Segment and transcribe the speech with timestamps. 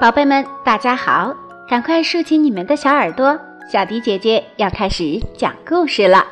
[0.00, 1.34] 宝贝们，大家好！
[1.68, 3.38] 赶快竖起你们的小耳朵，
[3.70, 6.26] 小迪姐姐要开始讲故事了。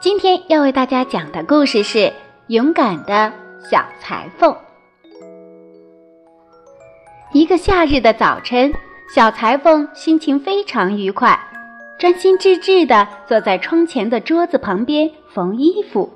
[0.00, 1.98] 今天要为大家讲的故事是
[2.46, 3.30] 《勇敢的
[3.70, 4.50] 小裁缝》。
[7.32, 8.72] 一个夏日的早晨，
[9.14, 11.38] 小裁缝心情非常愉快，
[12.00, 16.10] 专心致志地坐在窗前的桌子旁边缝衣服。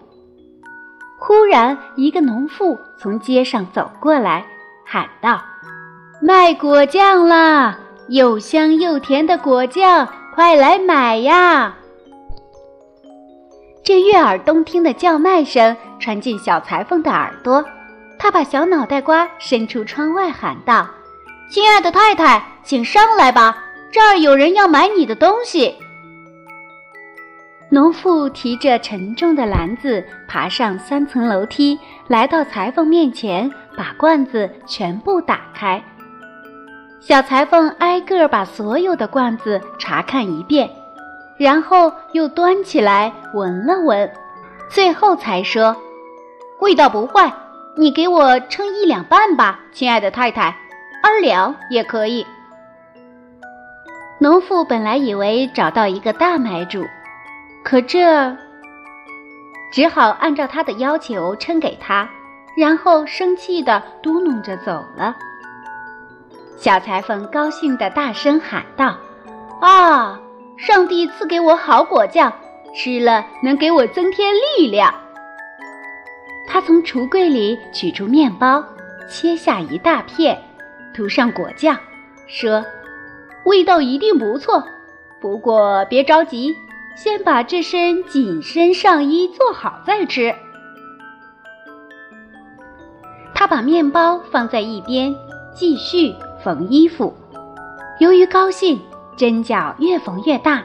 [1.20, 4.46] 忽然，一个农妇从街上走过来。
[4.86, 5.42] 喊道
[6.22, 7.78] ：“卖果酱啦！
[8.08, 11.74] 又香又甜的果酱，快来买呀！”
[13.84, 17.62] 这悦耳动听的叫卖声传进小裁缝的耳朵，
[18.19, 20.88] 他把小脑袋瓜伸出窗外，喊道
[21.50, 25.77] ：“亲爱的太太，请上来吧，这儿有人要买你的东西。”
[27.74, 35.83] 农妇提着沉重的篮子，爬上三层楼梯，来到裁缝面前，把罐子全部打开。
[37.00, 40.70] 小裁缝挨个把所有的罐子查看一遍，
[41.36, 44.09] 然后又端起来闻了闻，
[44.70, 45.75] 最后才说
[46.62, 47.34] ：“味道不坏，
[47.77, 50.56] 你给我称一两半吧，亲爱的太太，
[51.03, 52.25] 二两也可以。”
[54.20, 56.84] 农妇本来以为找到一个大买主。
[57.64, 58.36] 可这
[59.72, 62.08] 只好按照他的要求称给他，
[62.56, 65.16] 然后生气地嘟哝着走了。
[66.56, 68.96] 小裁缝高兴地大声喊道
[69.60, 70.20] ：“啊，
[70.56, 72.32] 上帝赐给我好果酱，
[72.74, 74.94] 吃了能给我增添力量。”
[76.46, 78.62] 他从橱柜里取出面包，
[79.08, 80.40] 切下一大片，
[80.94, 81.76] 涂上果酱，
[82.28, 82.64] 说
[83.46, 84.62] ：“味道一定不错，
[85.20, 86.54] 不过别着急。”
[86.97, 90.34] 先把这身紧身上衣做好再吃。
[93.34, 95.15] 他把面包放在一边，
[95.54, 97.12] 继续缝衣服。
[97.99, 98.81] 由于高兴，
[99.16, 100.62] 针脚越缝越大。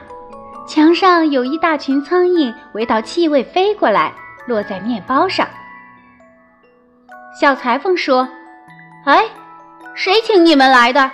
[0.68, 4.12] 墙上有一大群苍蝇，闻到气味飞过来，
[4.46, 5.46] 落在面包上。
[7.40, 8.28] 小裁缝说
[9.04, 9.24] ：“哎，
[9.94, 11.10] 谁请你们来的？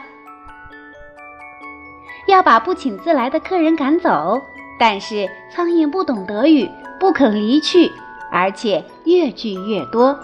[2.26, 4.40] 要把不请自来的客人赶走。”
[4.78, 6.70] 但是苍蝇不懂德语，
[7.00, 7.90] 不肯离去，
[8.30, 10.18] 而且越聚越多。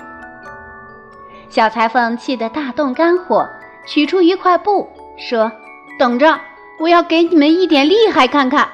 [1.48, 3.48] 小裁缝气得大动肝火，
[3.86, 5.50] 取出一块布，说
[5.98, 6.38] ：“等着，
[6.78, 8.68] 我要给你们一点厉害看看。”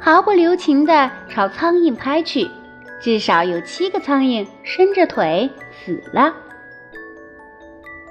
[0.00, 2.50] 毫不留情地朝苍蝇拍去，
[3.02, 5.50] 至少有七个苍蝇伸着腿
[5.84, 6.34] 死了。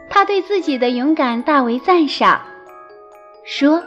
[0.09, 2.41] 他对自己的勇敢大为赞赏，
[3.43, 3.81] 说。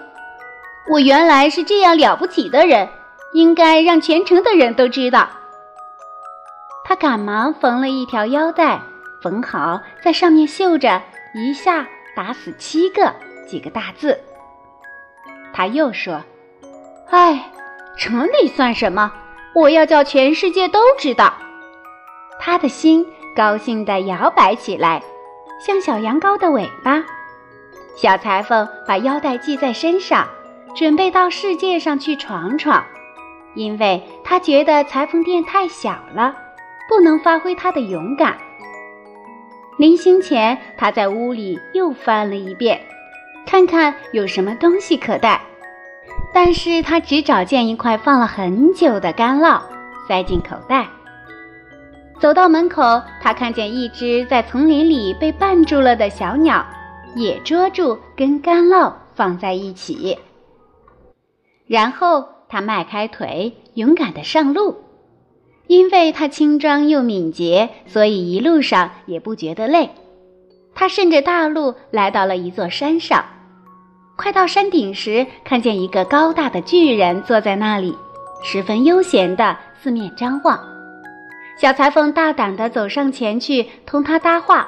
[0.89, 2.89] 我原来是这样了不起的人，
[3.33, 5.29] 应该让全城的人都知道。
[6.85, 8.81] 他赶忙缝了一条腰带，
[9.23, 11.01] 缝好，在上面绣着
[11.35, 11.87] “一下
[12.17, 13.15] 打死七个”
[13.47, 14.19] 几个大字。
[15.53, 16.23] 他又说
[17.11, 17.53] ：“哎，
[17.97, 19.13] 城里算什么？
[19.55, 21.33] 我要叫全世界都知道。”
[22.41, 25.01] 他的心高兴地摇摆起来，
[25.65, 27.05] 像小羊羔的尾巴。
[27.95, 30.27] 小裁缝把腰带系在身上。
[30.75, 32.85] 准备到世界上去闯闯，
[33.55, 36.35] 因为他觉得裁缝店太小了，
[36.89, 38.37] 不能发挥他的勇敢。
[39.79, 42.81] 临行前，他在屋里又翻了一遍，
[43.47, 45.41] 看看有什么东西可带，
[46.33, 49.61] 但是他只找见一块放了很久的干酪，
[50.07, 50.87] 塞进口袋。
[52.19, 56.65] 走到门口，他看见一只在丛林里被绊住了的小鸟，
[57.15, 60.19] 也捉住跟干酪放在一起。
[61.71, 64.79] 然后他迈开腿，勇敢地上路。
[65.69, 69.91] 因为他轻装又敏捷，所以一路上也不觉得累。
[70.75, 73.25] 他顺着大路来到了一座山上，
[74.17, 77.97] 快到山顶时，看见一个高大的巨人坐在那里，
[78.43, 80.59] 十分悠闲地四面张望。
[81.57, 84.67] 小裁缝大胆地走上前去，同他搭话，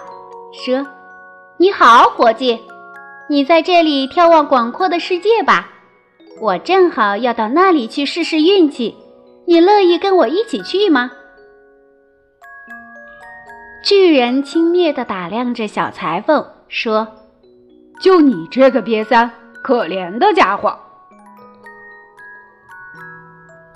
[0.53, 0.87] 说
[1.59, 2.61] ：“你好，伙计，
[3.29, 5.71] 你在这里眺望广阔的世界吧？”
[6.43, 8.97] 我正好要到那里去试试运气，
[9.47, 11.09] 你乐意跟我一起去吗？
[13.85, 17.07] 巨人轻蔑地打量着小裁缝，说
[18.03, 19.31] ：“就你这个瘪三，
[19.63, 20.77] 可怜的家伙！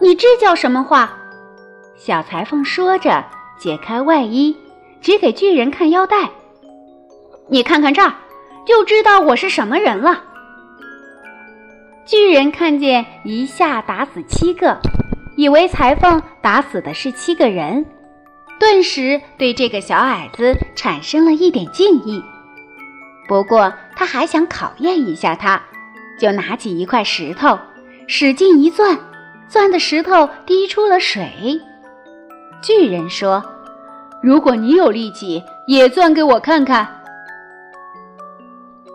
[0.00, 1.16] 你这叫什么话？”
[1.94, 3.24] 小裁缝说着，
[3.60, 4.56] 解开外衣，
[5.00, 6.28] 指给巨人看腰带
[7.46, 8.12] ：“你看看这儿，
[8.66, 10.24] 就知道我是什么人了。”
[12.06, 14.78] 巨人看见一下打死七个，
[15.36, 17.84] 以为裁缝打死的是七个人，
[18.60, 22.22] 顿时对这个小矮子产生了一点敬意。
[23.26, 25.60] 不过他还想考验一下他，
[26.20, 27.58] 就拿起一块石头，
[28.06, 28.96] 使劲一钻，
[29.48, 31.60] 钻的石头滴出了水。
[32.62, 33.42] 巨人说
[34.22, 36.86] ：“如果你有力气，也钻给我看看。”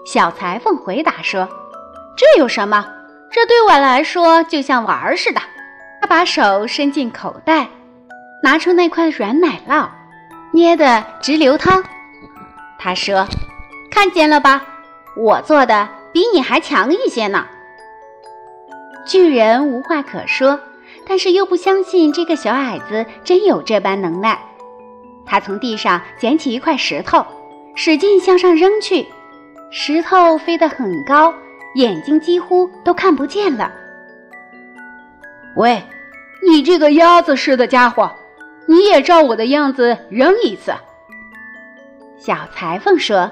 [0.08, 1.46] 小裁缝回答说
[2.16, 2.88] ：“这有什么？”
[3.32, 5.40] 这对我来说就像玩儿似的。
[6.02, 7.68] 他把手伸进口袋，
[8.44, 9.88] 拿出那块软奶酪，
[10.52, 11.84] 捏得直流汤。
[12.78, 13.28] 他说
[13.90, 14.62] ：“看见了吧，
[15.16, 17.46] 我做的比你还强一些呢。”
[19.06, 20.60] 巨人无话可说，
[21.08, 24.40] 但是又不相信这个小矮子真有这般能耐。
[25.26, 27.26] 他从地上捡起一块石头，
[27.76, 29.08] 使劲向上扔去，
[29.72, 31.34] 石头飞得很高。
[31.76, 33.72] 眼睛几乎都看不见了。
[35.56, 35.84] 喂，
[36.48, 38.12] 你这个鸭子似的家伙，
[38.66, 40.74] 你也照我的样子扔一次。
[42.18, 43.32] 小裁缝说：“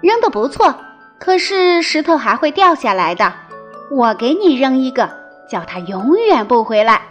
[0.00, 0.74] 扔的不错，
[1.18, 3.32] 可是石头还会掉下来的。
[3.90, 5.08] 我给你扔一个，
[5.48, 7.02] 叫它永远不回来。”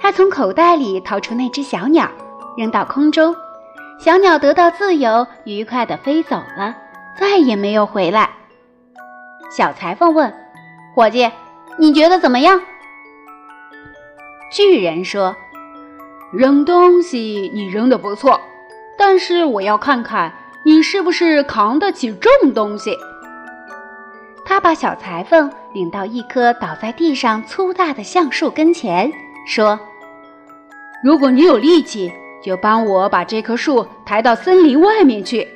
[0.00, 2.08] 他从口袋里掏出那只小鸟，
[2.56, 3.36] 扔到空中，
[3.98, 6.74] 小鸟得到自由，愉快地飞走了。
[7.18, 8.30] 再也没有回来。
[9.50, 10.32] 小裁缝问
[10.94, 11.30] ：“伙计，
[11.78, 12.60] 你觉得怎么样？”
[14.52, 15.36] 巨人说
[16.32, 18.40] ：“扔东西你扔的不错，
[18.98, 20.32] 但是我要看看
[20.64, 22.96] 你是不是扛得起重东西。”
[24.44, 29.12] 他把小裁缝领到一棵倒在地上粗大的橡树跟前，
[29.46, 29.78] 说
[31.04, 32.12] ：“如果你有力气，
[32.42, 35.46] 就帮我把这棵树抬到森林外面去。”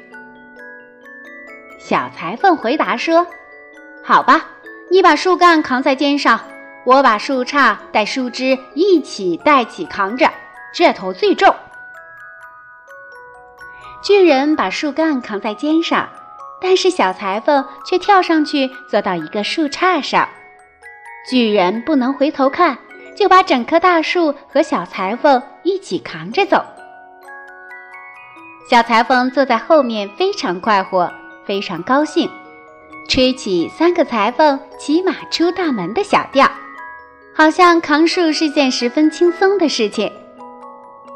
[1.87, 3.27] 小裁缝回答说
[4.03, 4.47] ：“好吧，
[4.91, 6.41] 你把树干扛在肩上，
[6.87, 10.33] 我把树杈带树枝一起带起扛着，
[10.73, 11.55] 这头最重。”
[14.03, 16.09] 巨人把树干扛在肩上，
[16.59, 20.27] 但是小裁缝却跳上去坐到一个树杈上。
[21.29, 22.79] 巨人不能回头看，
[23.15, 26.65] 就把整棵大树和小裁缝一起扛着走。
[28.71, 31.13] 小裁缝坐在后面，非常快活。
[31.47, 32.31] 非常高兴，
[33.09, 36.51] 吹起三个裁缝骑马出大门的小调，
[37.35, 40.11] 好像扛树是件十分轻松的事情。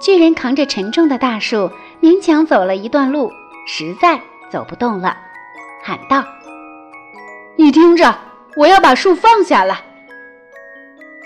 [0.01, 1.71] 巨人扛着沉重的大树，
[2.01, 3.31] 勉强走了一段路，
[3.67, 4.21] 实在
[4.51, 5.17] 走不动了，
[5.83, 6.25] 喊道
[7.57, 8.15] ：“你听着，
[8.57, 9.81] 我要把树放下了。”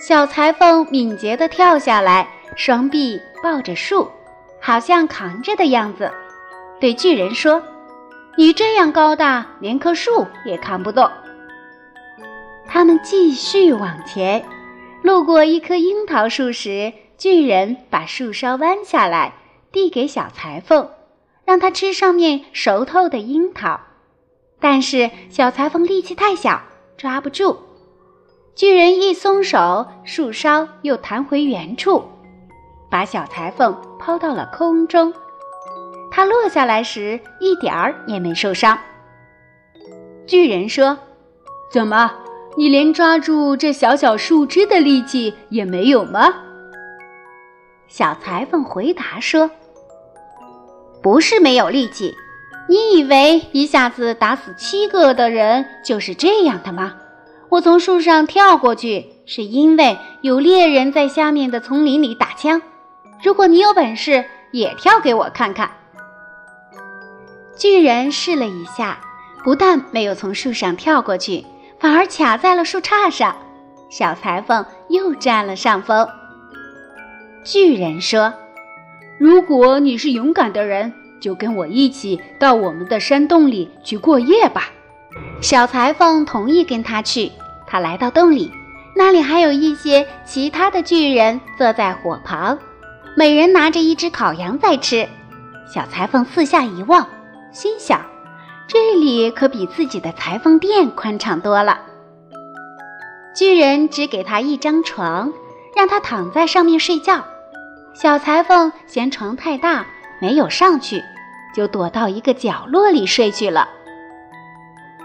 [0.01, 4.11] 小裁缝敏捷地跳下来，双臂抱着树，
[4.61, 6.11] 好像扛着的样子，
[6.81, 7.63] 对巨人说。
[8.37, 11.11] 你这样高大，连棵树也扛不动。
[12.67, 14.45] 他们继续往前，
[15.03, 19.35] 路过一棵樱桃树时，巨人把树梢弯下来，
[19.71, 20.89] 递给小裁缝，
[21.45, 23.81] 让他吃上面熟透的樱桃。
[24.59, 26.63] 但是小裁缝力气太小，
[26.97, 27.59] 抓不住。
[28.55, 32.05] 巨人一松手，树梢又弹回原处，
[32.91, 35.13] 把小裁缝抛到了空中。
[36.15, 38.79] 他落下来时一点儿也没受伤。
[40.27, 40.99] 巨人说
[41.73, 42.13] ：“怎么，
[42.57, 46.33] 你连抓住这小小树枝的力气也没有吗？”
[47.89, 49.51] 小裁缝回答说
[51.03, 52.15] ：“不是没有力气，
[52.69, 56.95] 你以为一下子打死七个的人就是这样的吗？
[57.49, 62.61] 我从树上跳过去，是因为有猎人在下面的丛林里打枪。
[63.23, 65.71] 如果你有本事，也跳给我看看。”
[67.57, 68.99] 巨人试了一下，
[69.45, 71.45] 不但没有从树上跳过去，
[71.79, 73.37] 反而卡在了树杈上。
[73.91, 76.09] 小裁缝又占了上风。
[77.45, 78.33] 巨人说
[79.21, 84.71] ：“如果你是勇敢的人，就跟我一起到我们的山洞里去过夜吧。”
[85.43, 87.31] 小裁缝同意跟他去。
[87.67, 88.51] 他来到洞里，
[88.97, 92.59] 那里还有一些其他的巨人坐在火旁，
[93.15, 95.07] 每人拿着一只烤羊在吃。
[95.73, 97.07] 小裁缝四下一望。
[97.53, 98.01] 心想，
[98.67, 101.81] 这里可比自己的裁缝店宽敞多了。
[103.37, 105.33] 巨人只给他一张床，
[105.77, 107.23] 让他躺在上面睡觉。
[107.93, 109.85] 小裁缝嫌床太大，
[110.19, 111.03] 没有上去，
[111.55, 113.69] 就躲到一个角落里睡去了。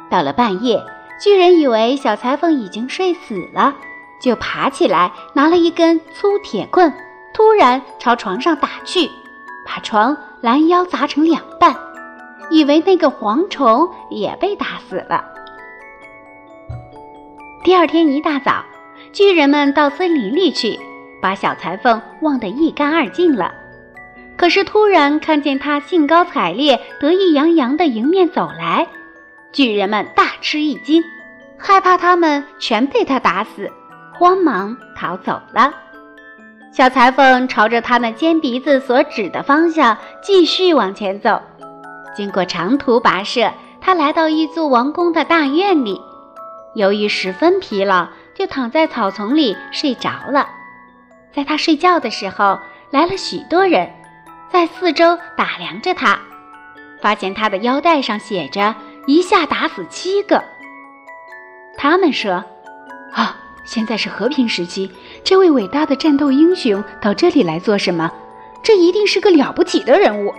[0.09, 0.81] 到了半夜，
[1.21, 3.75] 巨人以为小裁缝已经睡死了，
[4.21, 6.93] 就爬起来，拿了一根粗铁棍，
[7.33, 9.09] 突然朝床上打去，
[9.65, 11.75] 把床拦腰砸成两半。
[12.49, 15.25] 以为那个蝗虫也被打死了。
[17.63, 18.63] 第二天一大早，
[19.11, 20.79] 巨人们到森林里去，
[21.21, 23.53] 把小裁缝忘得一干二净了。
[24.37, 28.87] 可是突然看见他兴高采烈、得意洋洋地迎面走来，
[29.51, 31.03] 巨人们大吃一惊，
[31.57, 33.71] 害怕他们全被他打死，
[34.13, 35.73] 慌忙逃走了。
[36.71, 41.41] 小裁缝朝着他那尖鼻子所指的方向继续往前走，
[42.17, 46.01] 经过长途跋涉，他来到一座王宫的大院里。
[46.73, 50.47] 由于十分疲劳，就躺在草丛里睡着了。
[51.31, 52.59] 在他睡觉的时候，
[52.89, 53.87] 来了许多人。
[54.49, 56.17] 在四周打量着他，
[57.01, 58.73] 发现他的腰带上写着
[59.05, 60.43] “一下打死七个”。
[61.77, 62.43] 他们说
[63.13, 64.89] ：“啊，现在是和平时期，
[65.23, 68.11] 这位伟大的战斗英雄到这里来做什么？
[68.63, 70.33] 这一定是个了不起的人物。”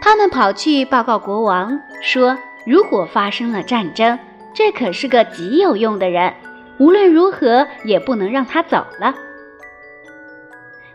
[0.00, 4.18] 他们跑去报告国王，说：“如果发生了战争，
[4.54, 6.32] 这可是个极有用的人，
[6.78, 9.14] 无论如何也不能让他走了。”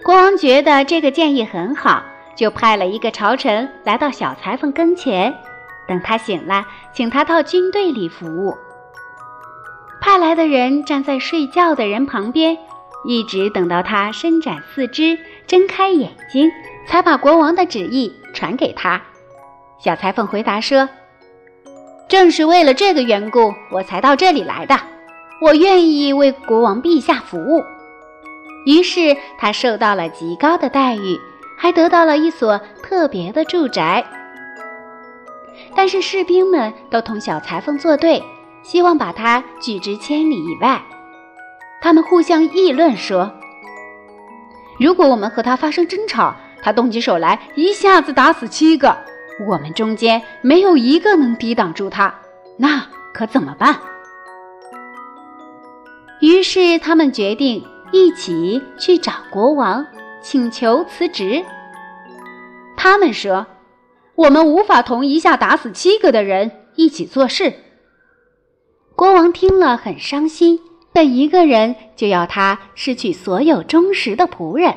[0.03, 2.03] 国王觉得这个建议很好，
[2.35, 5.33] 就派了一个朝臣来到小裁缝跟前，
[5.87, 8.57] 等他醒来，请他到军队里服务。
[10.01, 12.57] 派来的人站在睡觉的人旁边，
[13.05, 15.17] 一直等到他伸展四肢、
[15.47, 16.51] 睁开眼睛，
[16.87, 19.01] 才把国王的旨意传给他。
[19.79, 20.89] 小裁缝回答说
[22.09, 24.77] ：“正是为了这个缘故，我才到这里来的。
[25.41, 27.63] 我愿意为国王陛下服务。”
[28.67, 31.17] 于是他受到了极高的待遇，
[31.57, 34.03] 还得到了一所特别的住宅。
[35.73, 38.21] 但是士兵们都同小裁缝作对，
[38.61, 40.81] 希望把他拒之千里以外。
[41.81, 43.31] 他们互相议论说
[44.77, 48.97] ：“如果我们和他发生争吵，他动起手来一下子打死七个，
[49.47, 52.15] 我们中间没有一个能抵挡住他，
[52.57, 53.77] 那可怎么办？”
[56.21, 57.63] 于是他们决定。
[57.95, 59.85] 一起去找国王，
[60.19, 61.45] 请求辞职。
[62.75, 63.45] 他们说
[64.17, 67.53] ：“我们无法同一下打死七个的人一起做事。”
[68.97, 70.59] 国王听了很伤心，
[70.91, 74.73] 但一个人就要他失去所有忠实的仆人，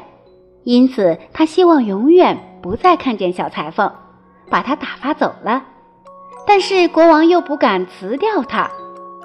[0.66, 3.92] 因此他希望永远不再看见小裁缝，
[4.50, 5.62] 把他打发走了。
[6.44, 8.68] 但是国王又不敢辞掉他。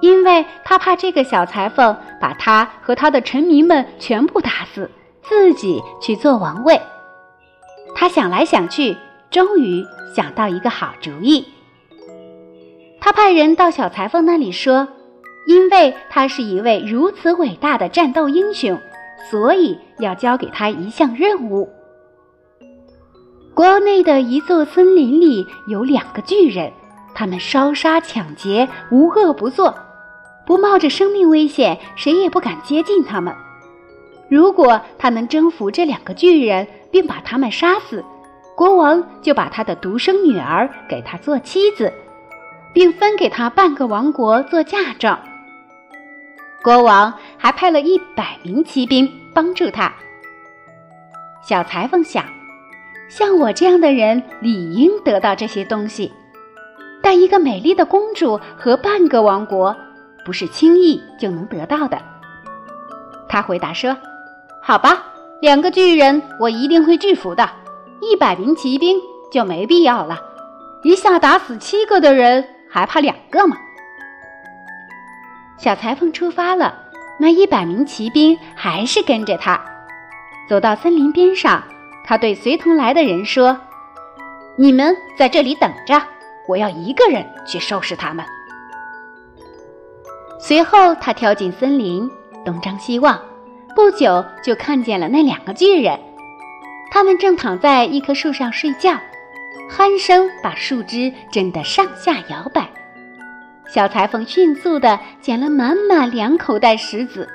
[0.02, 4.90] 因为他怕这个小裁缝把他和他的臣民们全部打死，
[5.22, 6.80] 自己去做王位。
[7.96, 8.98] 他想来想去，
[9.30, 9.84] 终于
[10.16, 11.48] 想到一个好主意。
[13.00, 14.88] 他派人到小裁缝那里说
[15.48, 18.80] ：“因为他是一位如此伟大的战斗英雄，
[19.30, 21.70] 所以要交给他一项任务。”
[23.54, 26.72] 国内的一座森林里有两个巨人，
[27.14, 29.76] 他们烧杀抢劫，无恶不作。
[30.46, 33.34] 不冒着生命危险，谁也不敢接近他们。
[34.30, 38.04] 如果他能征服这两个巨人，并把他们杀死，
[38.56, 41.94] 国王就把他的独生女儿给他做妻子，
[42.74, 45.20] 并分给他半个王国做嫁妆。
[46.64, 49.94] 国王还派了一百名骑兵帮助他。
[51.42, 52.24] 小裁缝想，
[53.10, 56.12] 像我这样的人理应得到这些东西，
[57.02, 59.76] 但一个美丽的公主和半个王国。
[60.24, 62.00] 不是轻易就能得到的。
[63.28, 63.98] 他回答说
[64.62, 65.04] ：“好吧，
[65.42, 67.50] 两个巨人我一定会制服的，
[68.02, 69.00] 一百名骑兵
[69.32, 70.22] 就没必要了。
[70.84, 73.58] 一下打死七个的人，还怕两个吗？”
[75.62, 76.74] 小裁缝出发了，
[77.20, 79.64] 那一百名骑兵还是跟着他。
[80.50, 81.64] 走到森林边上，
[82.04, 83.56] 他对随同来的人说
[84.58, 86.02] ：“你们在这里等着，
[86.48, 88.26] 我要一个人去收拾他们。”
[90.42, 92.10] 随后，他跳进森林，
[92.44, 93.22] 东张西望，
[93.76, 96.00] 不久就看见了那两个巨人。
[96.90, 98.98] 他们正躺在一棵树上睡觉，
[99.70, 102.68] 鼾声把树枝震得上下摇摆。
[103.74, 107.28] 小裁缝迅速地捡了满满两口袋石子，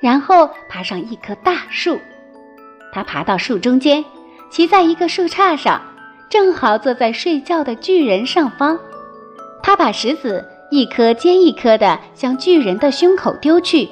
[0.00, 2.00] 然后爬上一棵大树。
[2.92, 4.04] 他爬到树中间，
[4.50, 5.80] 骑在一个树杈上，
[6.28, 8.78] 正好坐在睡觉的巨人上方。
[9.62, 10.44] 他把石子。
[10.74, 13.90] 一颗接一颗地向巨人的胸口丢去，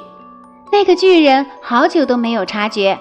[0.73, 2.99] 那个巨人好久都没有察觉。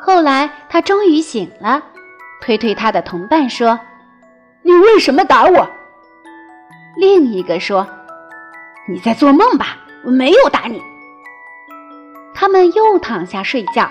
[0.00, 1.82] 后来他终于醒了，
[2.40, 3.78] 推推他的同伴说
[4.64, 5.68] ：“你为什么打我？”
[6.96, 7.86] 另一个说
[8.88, 10.82] ：“你在做梦吧，我没有打你。”
[12.34, 13.88] 他们又躺下睡觉。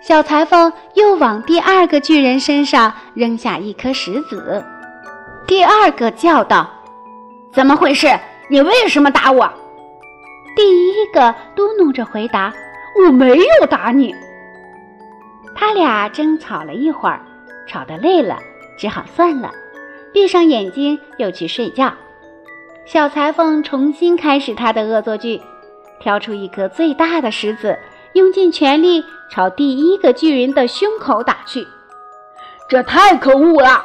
[0.00, 4.64] 小裁缝又往第二个巨人身上扔下一颗石子，
[5.46, 6.68] 第二个叫道。
[7.52, 8.08] 怎么回事？
[8.48, 9.50] 你为什么打我？
[10.56, 12.52] 第一个嘟哝着回答
[13.06, 14.14] ：“我没有打你。”
[15.54, 17.20] 他俩争吵了一会儿，
[17.68, 18.38] 吵得累了，
[18.76, 19.52] 只好算了，
[20.12, 21.92] 闭上眼睛又去睡觉。
[22.84, 25.40] 小裁缝重新开始他的恶作剧，
[26.00, 27.78] 挑出一颗最大的石子，
[28.14, 31.66] 用尽全力朝第一个巨人的胸口打去。
[32.68, 33.84] 这太可恶了！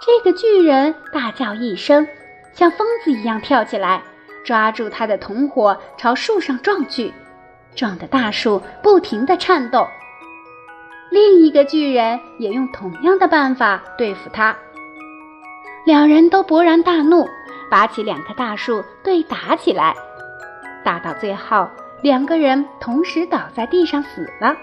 [0.00, 2.06] 这个巨人大叫一声，
[2.52, 4.02] 像疯子一样跳起来，
[4.44, 7.12] 抓住他的同伙朝树上撞去，
[7.74, 9.86] 撞得大树不停地颤抖。
[11.10, 14.56] 另一个巨人也用同样的办法对付他，
[15.86, 17.26] 两人都勃然大怒。
[17.68, 19.92] 拔起两棵大树对打起来，
[20.84, 21.68] 打到最后，
[22.00, 24.56] 两个人同时倒在地上死了。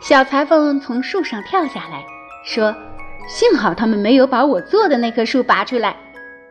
[0.00, 2.06] 小裁缝从树上跳下来，
[2.42, 2.74] 说
[3.28, 5.94] ：“幸好他们没有把我做的那棵树拔出来，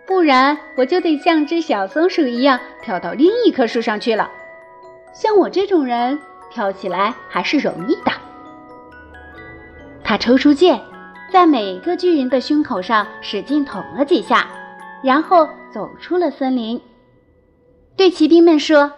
[0.05, 4.29] 不然我就得像只小松鼠一样跳到另一棵树上去了。
[5.13, 6.19] 像我这种人，
[6.51, 8.11] 跳起来还是容易的。”
[10.05, 10.79] 他抽出剑。
[11.31, 14.47] 在每个巨人的胸口上使劲捅了几下，
[15.01, 16.81] 然后走出了森林，
[17.95, 18.91] 对骑兵们说：“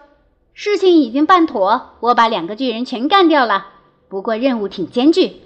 [0.55, 3.67] 事情已经办妥，我把两个巨人全干掉了。
[4.09, 5.41] 不过任务挺艰巨，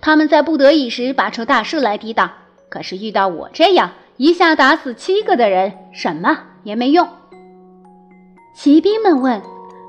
[0.00, 2.30] 他们在不得已时拔出大树来抵挡，
[2.70, 7.06] 可是遇到我这样一下打死七个的人，什么也没用。”
[8.56, 9.42] 骑兵们问：“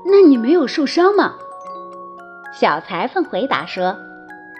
[0.04, 1.36] 那你没有受伤吗？”
[2.52, 3.96] 小裁缝回答说。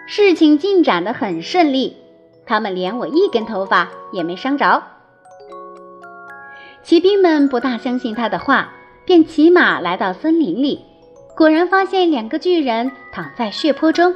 [0.07, 1.97] 事情进展得很顺利，
[2.45, 4.83] 他们连我一根头发也没伤着。
[6.83, 8.69] 骑兵们不大相信他的话，
[9.03, 10.85] 便骑马来到森林里，
[11.35, 14.15] 果然发现两个巨人躺在血泊中，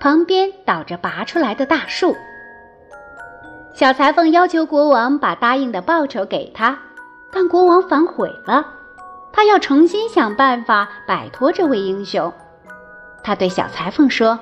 [0.00, 2.16] 旁边倒着拔出来的大树。
[3.74, 6.78] 小裁缝要求国王把答应的报酬给他，
[7.30, 8.66] 但国王反悔了，
[9.34, 12.32] 他要重新想办法摆脱这位英雄。
[13.22, 14.38] 他对小裁缝说。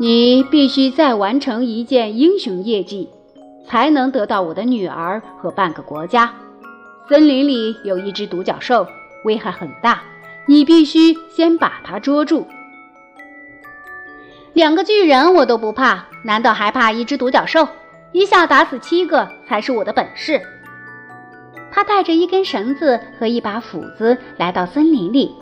[0.00, 3.08] 你必须再完成一件英雄业绩，
[3.66, 6.32] 才能得到我的女儿和半个国家。
[7.08, 8.86] 森林里有一只独角兽，
[9.24, 10.00] 危害很大，
[10.46, 12.46] 你必须先把它捉住。
[14.52, 17.66] 两个巨人我都不怕，难道还怕一只独角兽？
[18.12, 20.40] 一下打死七个才是我的本事。
[21.72, 25.34] 他带着一根绳子和一把斧子来到森林里，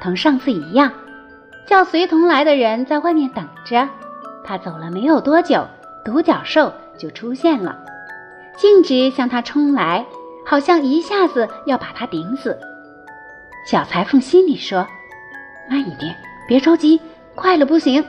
[0.00, 0.92] 同上次一样。
[1.66, 3.88] 叫随同来的人在外面等着。
[4.44, 5.66] 他走了没有多久，
[6.04, 7.76] 独角兽就出现了，
[8.56, 10.06] 径直向他冲来，
[10.44, 12.56] 好像一下子要把他顶死。
[13.68, 14.86] 小裁缝心里说
[15.68, 17.00] ：“慢一点，别着急，
[17.34, 18.04] 快了不行。”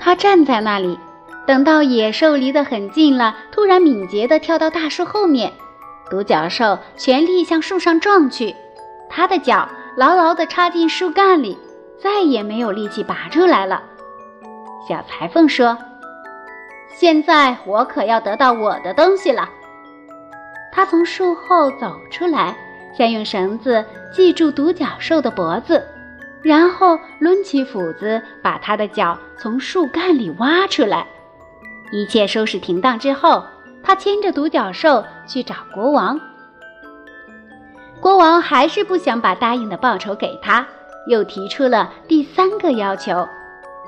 [0.00, 0.98] 他站在那里，
[1.46, 5.52] 等到野兽离得很近了，突然敏捷地跳到大树后面，
[6.10, 8.56] 独角兽全力向树上撞去，
[9.08, 11.56] 他的脚牢牢地插进树干里。
[12.02, 13.82] 再也没有力气拔出来了。
[14.88, 15.78] 小裁缝说
[16.92, 19.48] ：“现在我可要得到我的东西了。”
[20.72, 22.56] 他从树后走出来，
[22.92, 25.86] 先用绳子系住独角兽的脖子，
[26.42, 31.06] 然后抡起斧子把他的脚从树干里挖出来。
[31.92, 33.44] 一切收拾停当之后，
[33.82, 36.18] 他牵着独角兽去找国王。
[38.00, 40.66] 国王还是不想把答应的报酬给他。
[41.06, 43.28] 又提出了第三个要求，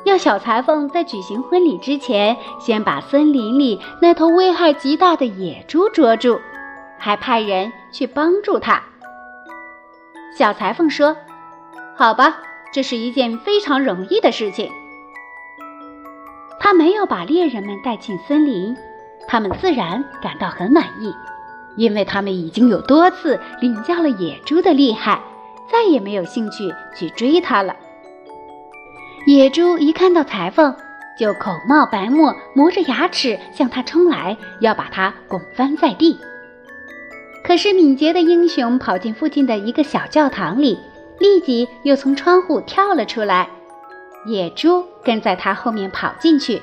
[0.05, 6.41] 要小裁缝在举行婚礼之前，先把森林里那头危害极大的野猪捉住，
[6.99, 8.83] 还派人去帮助他。
[10.37, 11.17] 小裁缝说
[11.97, 12.39] ：“好吧，
[12.73, 14.69] 这是一件非常容易的事情。”
[16.59, 18.77] 他没有把猎人们带进森林，
[19.29, 21.15] 他们自然感到很满意，
[21.77, 25.21] 因为他们已经有多次领教了野猪的厉害。
[25.71, 27.75] 再也没有兴趣去追它了。
[29.27, 30.75] 野猪一看到裁缝，
[31.19, 36.19] 就口冒白沫，磨着牙齿向他冲来，要把他拱翻在地。
[37.43, 40.79] 可是敏捷的英雄跑进附近的一个小教堂里，
[41.19, 43.49] 立即又从窗户跳了出来。
[44.27, 46.63] 野猪跟在他后面跑进去，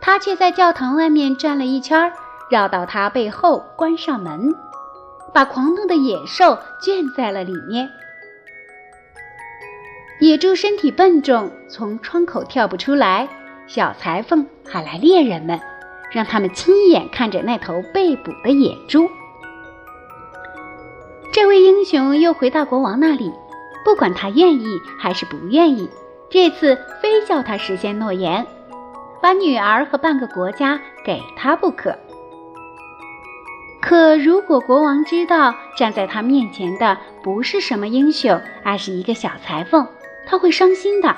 [0.00, 2.12] 他却在教堂外面转了一圈，
[2.50, 4.54] 绕到他背后关上门，
[5.32, 7.88] 把狂怒的野兽圈在了里面。
[10.20, 13.28] 野猪身体笨重，从窗口跳不出来。
[13.66, 15.58] 小裁缝喊来猎人们，
[16.12, 19.08] 让他们亲眼看着那头被捕的野猪。
[21.32, 23.32] 这位英雄又回到国王那里，
[23.84, 25.88] 不管他愿意还是不愿意，
[26.30, 28.46] 这次非叫他实现诺言，
[29.20, 31.98] 把女儿和半个国家给他不可。
[33.80, 39.86] 可如果国王知道站在他面前的不是什么英雄，而是一个小裁缝，
[40.26, 41.14] 他会伤心的。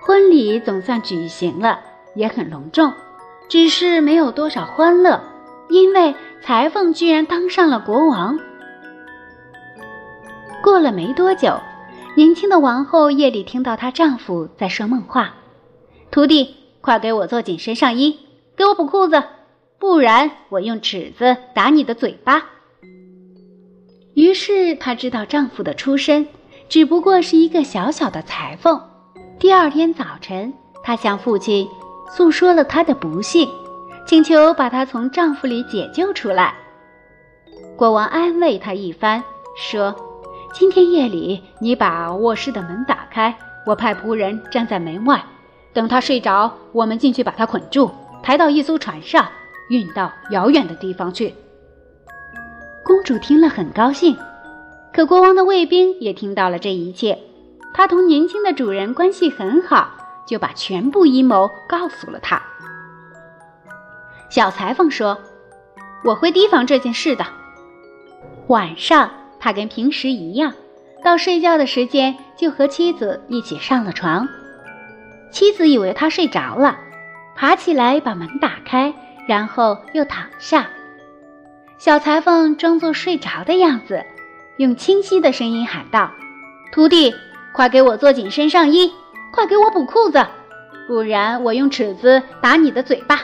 [0.00, 1.80] 婚礼总算举行了，
[2.14, 2.92] 也很隆重，
[3.48, 5.22] 只是没有多少欢乐，
[5.68, 8.38] 因为裁缝居然当上了国王。
[10.62, 11.60] 过了没多久，
[12.16, 15.34] 年轻的王后夜里听到她丈夫在说梦话
[16.10, 18.18] ：“徒弟，快给我做紧身上衣，
[18.56, 19.22] 给我补裤子。”
[19.78, 22.46] 不然，我用尺子打你的嘴巴。
[24.14, 26.26] 于是她知道丈夫的出身
[26.68, 28.80] 只不过是一个小小的裁缝。
[29.38, 30.52] 第二天早晨，
[30.82, 31.66] 她向父亲
[32.10, 33.48] 诉说了她的不幸，
[34.06, 36.54] 请求把她从丈夫里解救出来。
[37.76, 39.22] 国王安慰她一番，
[39.56, 39.94] 说
[40.52, 45.24] ：“今天夜里你把卧室的门打开，我派仆人站在门外，
[45.72, 47.90] 等他睡着，我们进去把他捆住，
[48.22, 49.26] 抬到一艘船上。”
[49.70, 51.34] 运到遥远的地方去。
[52.82, 54.16] 公主听了很高兴，
[54.98, 57.20] 可国王的卫兵也听到了这一切。
[57.72, 59.92] 他同年轻的主人关系很好，
[60.26, 62.42] 就把全部阴谋告诉了他。
[64.28, 65.16] 小裁缝说
[66.02, 67.24] ：“我会提防这件事的。”
[68.48, 69.08] 晚上，
[69.38, 70.52] 他跟平时一样，
[71.04, 74.28] 到睡觉的时间就和妻子一起上了床。
[75.30, 76.76] 妻子以为他睡着了，
[77.36, 78.92] 爬起来把门打开。
[79.28, 80.70] 然后又躺下，
[81.78, 84.04] 小裁缝装作睡着的样子，
[84.58, 86.10] 用清晰的声音喊道
[86.74, 87.14] ：“徒弟，
[87.52, 88.92] 快给我做紧身上衣，
[89.32, 90.26] 快给我补裤子，
[90.88, 93.20] 不然我用尺子打你的嘴巴。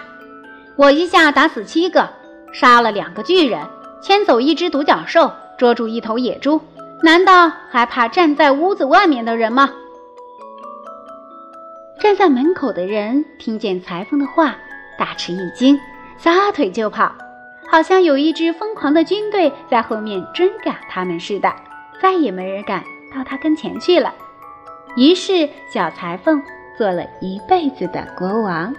[0.76, 2.08] 我一下打死七个，
[2.52, 3.66] 杀了两个巨人，
[4.00, 6.60] 牵走一只独角兽，捉住一头野猪，
[7.02, 9.72] 难道还怕站在屋子外面的人吗？”
[11.98, 14.54] 站在门口的人听见裁缝的话，
[14.96, 15.80] 大吃一惊。
[16.16, 17.12] 撒腿就跑，
[17.74, 21.52] 好像有一支疯狂的军队在后面追赶他们似的，
[22.00, 24.14] 再也没人敢到他跟前去了。
[24.96, 26.40] 于是，小裁缝
[26.78, 28.72] 做了一辈子的国王。